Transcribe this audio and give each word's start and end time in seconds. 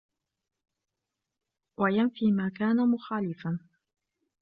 وَيَنْفِيَ 1.79 2.31
مَا 2.31 2.49
كَانَ 2.49 2.75
مُخَالِفًا 2.75 3.59